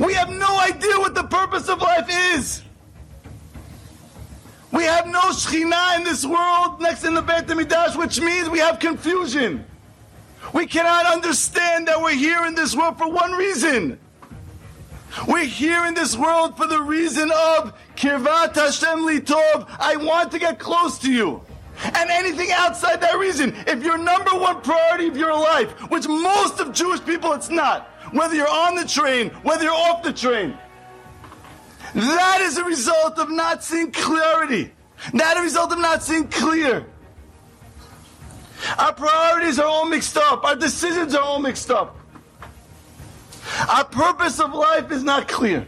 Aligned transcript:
We 0.00 0.14
have 0.14 0.30
no 0.30 0.58
idea 0.58 0.98
what 0.98 1.14
the 1.14 1.24
purpose 1.24 1.68
of 1.68 1.80
life 1.80 2.08
is. 2.36 2.62
We 4.72 4.84
have 4.84 5.06
no 5.06 5.20
Shekhinah 5.30 5.98
in 5.98 6.04
this 6.04 6.26
world 6.26 6.80
next 6.80 7.04
in 7.04 7.14
the 7.14 7.22
Beit 7.22 7.46
HaMikdash, 7.46 7.96
which 7.96 8.20
means 8.20 8.50
we 8.50 8.58
have 8.58 8.80
confusion. 8.80 9.64
We 10.52 10.66
cannot 10.66 11.06
understand 11.06 11.86
that 11.86 12.00
we're 12.00 12.14
here 12.14 12.44
in 12.44 12.54
this 12.54 12.74
world 12.74 12.98
for 12.98 13.08
one 13.08 13.32
reason. 13.32 14.00
We're 15.28 15.44
here 15.44 15.86
in 15.86 15.94
this 15.94 16.16
world 16.16 16.56
for 16.56 16.66
the 16.66 16.82
reason 16.82 17.30
of 17.30 17.72
Kirvat 17.94 18.56
Hashem 18.56 19.00
Litov. 19.00 19.68
I 19.78 19.94
want 19.96 20.32
to 20.32 20.40
get 20.40 20.58
close 20.58 20.98
to 20.98 21.12
you. 21.12 21.40
And 21.82 22.10
anything 22.10 22.50
outside 22.52 23.00
that 23.00 23.16
reason, 23.16 23.54
if 23.66 23.82
your 23.82 23.98
number 23.98 24.32
one 24.32 24.60
priority 24.60 25.06
of 25.06 25.16
your 25.16 25.34
life, 25.34 25.70
which 25.90 26.08
most 26.08 26.58
of 26.58 26.72
Jewish 26.72 27.04
people 27.04 27.32
it's 27.32 27.48
not, 27.48 27.93
whether 28.14 28.34
you're 28.36 28.48
on 28.48 28.76
the 28.76 28.86
train, 28.86 29.30
whether 29.42 29.64
you're 29.64 29.72
off 29.72 30.02
the 30.02 30.12
train, 30.12 30.56
that 31.94 32.40
is 32.42 32.56
a 32.56 32.64
result 32.64 33.18
of 33.18 33.28
not 33.30 33.62
seeing 33.62 33.90
clarity. 33.90 34.72
That 35.12 35.36
is 35.36 35.40
a 35.40 35.42
result 35.42 35.72
of 35.72 35.78
not 35.78 36.02
seeing 36.02 36.28
clear. 36.28 36.86
Our 38.78 38.92
priorities 38.92 39.58
are 39.58 39.66
all 39.66 39.86
mixed 39.86 40.16
up. 40.16 40.44
Our 40.44 40.56
decisions 40.56 41.14
are 41.14 41.22
all 41.22 41.40
mixed 41.40 41.70
up. 41.70 41.96
Our 43.68 43.84
purpose 43.84 44.40
of 44.40 44.54
life 44.54 44.90
is 44.90 45.02
not 45.02 45.28
clear. 45.28 45.66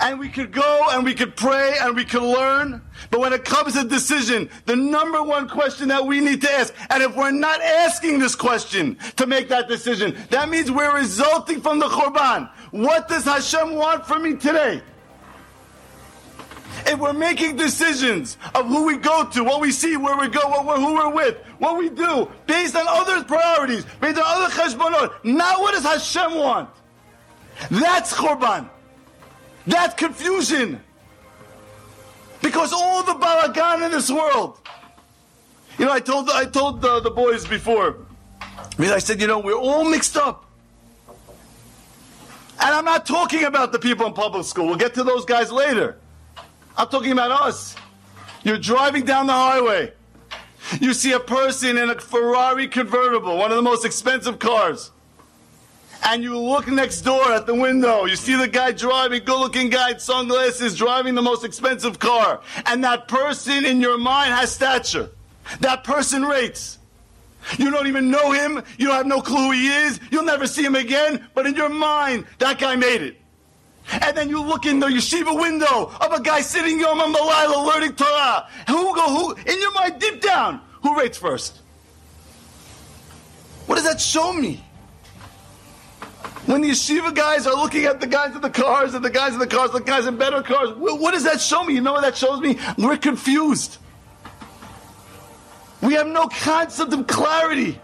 And 0.00 0.18
we 0.18 0.30
could 0.30 0.50
go 0.50 0.86
and 0.92 1.04
we 1.04 1.12
could 1.12 1.36
pray 1.36 1.76
and 1.78 1.94
we 1.94 2.06
could 2.06 2.22
learn. 2.22 2.80
But 3.10 3.20
when 3.20 3.34
it 3.34 3.44
comes 3.44 3.74
to 3.74 3.84
decision, 3.84 4.48
the 4.64 4.74
number 4.74 5.22
one 5.22 5.46
question 5.46 5.88
that 5.88 6.06
we 6.06 6.20
need 6.20 6.40
to 6.40 6.50
ask, 6.50 6.72
and 6.88 7.02
if 7.02 7.14
we're 7.14 7.30
not 7.30 7.60
asking 7.60 8.18
this 8.18 8.34
question 8.34 8.96
to 9.16 9.26
make 9.26 9.48
that 9.48 9.68
decision, 9.68 10.16
that 10.30 10.48
means 10.48 10.70
we're 10.70 10.96
resulting 10.96 11.60
from 11.60 11.80
the 11.80 11.86
Khurban. 11.86 12.50
What 12.70 13.08
does 13.08 13.24
Hashem 13.24 13.74
want 13.74 14.06
from 14.06 14.22
me 14.22 14.36
today? 14.36 14.80
If 16.86 16.98
we're 16.98 17.12
making 17.12 17.56
decisions 17.56 18.38
of 18.54 18.68
who 18.68 18.86
we 18.86 18.96
go 18.96 19.26
to, 19.26 19.44
what 19.44 19.60
we 19.60 19.70
see, 19.70 19.98
where 19.98 20.16
we 20.16 20.28
go, 20.28 20.40
what 20.48 20.64
we're, 20.64 20.78
who 20.78 20.94
we're 20.94 21.14
with, 21.14 21.36
what 21.58 21.76
we 21.76 21.90
do, 21.90 22.30
based 22.46 22.74
on 22.74 22.86
others' 22.88 23.24
priorities, 23.24 23.84
based 24.00 24.18
on 24.18 24.24
other 24.24 24.54
cheshbonot, 24.54 25.24
not 25.24 25.60
what 25.60 25.74
does 25.74 25.84
Hashem 25.84 26.36
want. 26.36 26.70
That's 27.70 28.14
Khurban. 28.14 28.70
That's 29.66 29.94
confusion. 29.94 30.80
Because 32.42 32.72
all 32.72 33.02
the 33.02 33.12
balagan 33.12 33.86
in 33.86 33.90
this 33.90 34.10
world. 34.10 34.58
You 35.78 35.86
know, 35.86 35.92
I 35.92 36.00
told 36.00 36.30
I 36.30 36.44
told 36.44 36.80
the, 36.82 37.00
the 37.00 37.10
boys 37.10 37.46
before. 37.46 37.96
I 38.78 38.98
said, 38.98 39.20
you 39.20 39.26
know, 39.26 39.38
we're 39.38 39.54
all 39.54 39.84
mixed 39.84 40.16
up. 40.16 40.46
And 42.62 42.74
I'm 42.74 42.84
not 42.84 43.06
talking 43.06 43.44
about 43.44 43.72
the 43.72 43.78
people 43.78 44.06
in 44.06 44.12
public 44.12 44.44
school. 44.44 44.66
We'll 44.66 44.76
get 44.76 44.94
to 44.94 45.04
those 45.04 45.24
guys 45.24 45.50
later. 45.50 45.98
I'm 46.76 46.88
talking 46.88 47.12
about 47.12 47.30
us. 47.30 47.74
You're 48.42 48.58
driving 48.58 49.04
down 49.04 49.26
the 49.26 49.32
highway. 49.32 49.92
You 50.80 50.94
see 50.94 51.12
a 51.12 51.20
person 51.20 51.78
in 51.78 51.90
a 51.90 51.98
Ferrari 51.98 52.68
convertible, 52.68 53.36
one 53.36 53.50
of 53.50 53.56
the 53.56 53.62
most 53.62 53.84
expensive 53.84 54.38
cars. 54.38 54.90
And 56.10 56.24
you 56.24 56.36
look 56.36 56.66
next 56.66 57.02
door 57.02 57.30
at 57.30 57.46
the 57.46 57.54
window. 57.54 58.04
You 58.04 58.16
see 58.16 58.34
the 58.34 58.48
guy 58.48 58.72
driving, 58.72 59.22
good 59.24 59.38
looking 59.38 59.70
guy, 59.70 59.96
sunglasses, 59.96 60.76
driving 60.76 61.14
the 61.14 61.22
most 61.22 61.44
expensive 61.44 62.00
car. 62.00 62.40
And 62.66 62.82
that 62.82 63.06
person 63.06 63.64
in 63.64 63.80
your 63.80 63.96
mind 63.96 64.34
has 64.34 64.50
stature. 64.50 65.08
That 65.60 65.84
person 65.84 66.24
rates. 66.24 66.80
You 67.58 67.70
don't 67.70 67.86
even 67.86 68.10
know 68.10 68.32
him. 68.32 68.60
You 68.76 68.88
don't 68.88 68.96
have 68.96 69.06
no 69.06 69.20
clue 69.22 69.36
who 69.36 69.50
he 69.52 69.68
is. 69.68 70.00
You'll 70.10 70.24
never 70.24 70.48
see 70.48 70.64
him 70.64 70.74
again. 70.74 71.28
But 71.32 71.46
in 71.46 71.54
your 71.54 71.68
mind, 71.68 72.26
that 72.38 72.58
guy 72.58 72.74
made 72.74 73.02
it. 73.02 73.20
And 73.92 74.16
then 74.16 74.28
you 74.28 74.42
look 74.42 74.66
in 74.66 74.80
the 74.80 74.88
yeshiva 74.88 75.40
window 75.40 75.92
of 76.00 76.12
a 76.12 76.20
guy 76.20 76.40
sitting 76.40 76.80
Yom 76.80 76.98
Malayla 76.98 77.66
learning 77.68 77.94
Torah. 77.94 78.48
Who 78.66 78.96
go, 78.96 79.06
who, 79.06 79.34
in 79.34 79.60
your 79.60 79.72
mind, 79.74 80.00
deep 80.00 80.20
down, 80.20 80.60
who 80.82 80.98
rates 80.98 81.18
first? 81.18 81.60
What 83.66 83.76
does 83.76 83.84
that 83.84 84.00
show 84.00 84.32
me? 84.32 84.64
When 86.50 86.62
the 86.62 86.70
yeshiva 86.70 87.14
guys 87.14 87.46
are 87.46 87.54
looking 87.54 87.84
at 87.84 88.00
the 88.00 88.08
guys 88.08 88.34
in 88.34 88.40
the 88.40 88.50
cars 88.50 88.94
and 88.94 89.04
the 89.04 89.10
guys 89.10 89.34
in 89.34 89.38
the 89.38 89.46
cars, 89.46 89.70
the 89.70 89.78
guys 89.78 90.06
in 90.06 90.16
better 90.16 90.42
cars, 90.42 90.70
what 90.74 91.12
does 91.12 91.22
that 91.22 91.40
show 91.40 91.62
me? 91.62 91.74
You 91.74 91.80
know 91.80 91.92
what 91.92 92.02
that 92.02 92.16
shows 92.16 92.40
me? 92.40 92.58
We're 92.76 92.96
confused. 92.96 93.78
We 95.80 95.94
have 95.94 96.08
no 96.08 96.26
concept 96.26 96.92
of 96.92 97.06
clarity. 97.06 97.80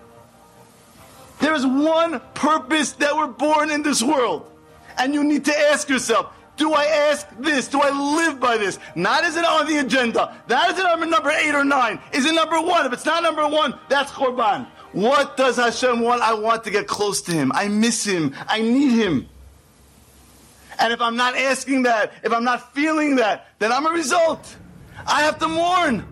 There 1.38 1.54
is 1.54 1.64
one 1.64 2.20
purpose 2.34 2.90
that 2.94 3.14
we're 3.14 3.28
born 3.28 3.70
in 3.70 3.84
this 3.84 4.02
world. 4.02 4.50
And 4.98 5.14
you 5.14 5.22
need 5.22 5.44
to 5.44 5.56
ask 5.56 5.88
yourself, 5.88 6.34
do 6.56 6.72
I 6.72 6.86
ask 6.86 7.28
this? 7.38 7.68
Do 7.68 7.80
I 7.80 7.90
live 8.16 8.40
by 8.40 8.56
this? 8.56 8.80
Not 8.96 9.22
is 9.22 9.36
it 9.36 9.44
on 9.44 9.68
the 9.68 9.78
agenda. 9.78 10.36
That 10.48 10.70
is 10.70 10.78
it 10.78 11.08
number 11.08 11.30
eight 11.30 11.54
or 11.54 11.64
nine. 11.64 12.00
Is 12.12 12.26
it 12.26 12.34
number 12.34 12.60
one? 12.60 12.84
If 12.84 12.92
it's 12.92 13.06
not 13.06 13.22
number 13.22 13.46
one, 13.46 13.78
that's 13.88 14.10
Khurban. 14.10 14.66
What 14.92 15.36
does 15.36 15.56
Hashem 15.56 16.00
want? 16.00 16.22
I 16.22 16.34
want 16.34 16.64
to 16.64 16.70
get 16.70 16.86
close 16.86 17.22
to 17.22 17.32
Him. 17.32 17.52
I 17.54 17.68
miss 17.68 18.04
Him. 18.04 18.34
I 18.48 18.60
need 18.60 18.92
Him. 18.92 19.28
And 20.78 20.92
if 20.92 21.00
I'm 21.00 21.16
not 21.16 21.36
asking 21.36 21.84
that, 21.84 22.12
if 22.22 22.32
I'm 22.32 22.44
not 22.44 22.74
feeling 22.74 23.16
that, 23.16 23.48
then 23.58 23.72
I'm 23.72 23.86
a 23.86 23.90
result. 23.90 24.56
I 25.06 25.22
have 25.22 25.38
to 25.38 25.48
mourn. 25.48 26.04